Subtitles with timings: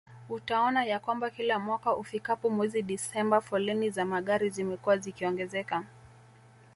[0.29, 5.83] Utaona ya kwamba kila mwaka ufikapo mwezi Desemba foleni za magari zimekuwa zikiongezeka